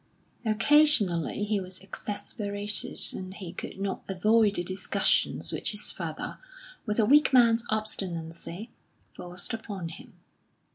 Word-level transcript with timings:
Occasionally 0.43 1.43
he 1.43 1.59
was 1.59 1.79
exasperated 1.79 2.97
that 3.13 3.33
he 3.35 3.53
could 3.53 3.79
not 3.79 4.01
avoid 4.09 4.55
the 4.55 4.63
discussions 4.63 5.53
which 5.53 5.73
his 5.73 5.91
father, 5.91 6.39
with 6.87 6.97
a 6.97 7.05
weak 7.05 7.31
man's 7.31 7.63
obstinacy, 7.69 8.71
forced 9.15 9.53
upon 9.53 9.89
him. 9.89 10.13